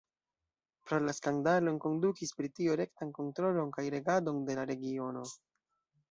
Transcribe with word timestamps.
Pro 0.85 0.97
la 1.07 1.13
skandalo 1.17 1.69
enkondukis 1.73 2.31
Britio 2.39 2.77
rektan 2.81 3.11
kontrolon 3.17 3.69
kaj 3.75 3.83
regadon 3.97 4.41
de 4.49 4.57
la 4.61 4.65
regiono. 4.71 5.23